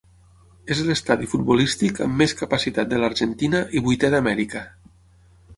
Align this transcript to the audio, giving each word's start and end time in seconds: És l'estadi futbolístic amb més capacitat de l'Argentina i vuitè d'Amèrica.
És 0.75 0.79
l'estadi 0.87 1.27
futbolístic 1.33 2.01
amb 2.07 2.17
més 2.23 2.35
capacitat 2.41 2.91
de 2.95 3.03
l'Argentina 3.05 3.65
i 3.81 3.87
vuitè 3.89 4.15
d'Amèrica. 4.15 4.65